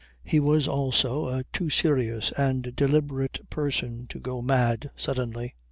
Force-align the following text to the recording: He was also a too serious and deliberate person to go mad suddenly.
He 0.23 0.39
was 0.39 0.67
also 0.67 1.27
a 1.27 1.43
too 1.53 1.69
serious 1.69 2.31
and 2.31 2.75
deliberate 2.75 3.47
person 3.51 4.07
to 4.07 4.19
go 4.19 4.41
mad 4.41 4.89
suddenly. 4.95 5.53